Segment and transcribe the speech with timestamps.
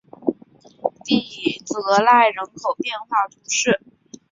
[1.05, 3.79] 利泽赖人口变化图示